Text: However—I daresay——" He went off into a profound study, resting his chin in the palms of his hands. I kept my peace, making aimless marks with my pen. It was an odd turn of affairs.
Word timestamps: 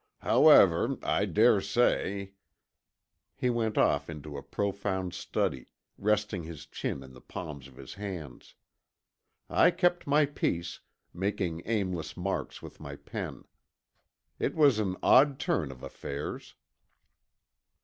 However—I 0.21 1.25
daresay——" 1.27 2.31
He 3.35 3.49
went 3.51 3.77
off 3.77 4.09
into 4.09 4.35
a 4.35 4.41
profound 4.41 5.13
study, 5.13 5.67
resting 5.95 6.41
his 6.41 6.65
chin 6.65 7.03
in 7.03 7.13
the 7.13 7.21
palms 7.21 7.67
of 7.67 7.75
his 7.75 7.93
hands. 7.93 8.55
I 9.47 9.69
kept 9.69 10.07
my 10.07 10.25
peace, 10.25 10.79
making 11.13 11.61
aimless 11.67 12.17
marks 12.17 12.63
with 12.63 12.79
my 12.79 12.95
pen. 12.95 13.43
It 14.39 14.55
was 14.55 14.79
an 14.79 14.97
odd 15.03 15.37
turn 15.37 15.71
of 15.71 15.83
affairs. 15.83 16.55